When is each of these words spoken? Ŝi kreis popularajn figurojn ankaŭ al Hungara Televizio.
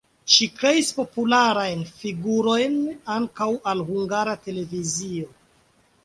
Ŝi 0.35 0.45
kreis 0.59 0.87
popularajn 0.99 1.83
figurojn 1.99 2.79
ankaŭ 3.17 3.49
al 3.73 3.83
Hungara 3.91 4.33
Televizio. 4.47 5.29